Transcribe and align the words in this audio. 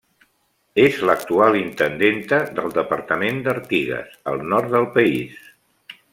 És 0.83 0.95
l'actual 1.09 1.57
intendenta 1.59 2.39
del 2.61 2.73
departament 2.79 3.39
d'Artigas, 3.49 4.17
al 4.33 4.43
nord 4.55 4.75
del 4.79 4.89
país. 4.99 5.39